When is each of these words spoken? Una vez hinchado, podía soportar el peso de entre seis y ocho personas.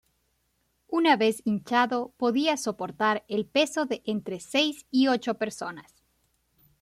Una 0.87 1.15
vez 1.15 1.43
hinchado, 1.45 2.11
podía 2.17 2.57
soportar 2.57 3.23
el 3.27 3.45
peso 3.45 3.85
de 3.85 4.01
entre 4.07 4.39
seis 4.39 4.87
y 4.89 5.09
ocho 5.09 5.35
personas. 5.35 5.93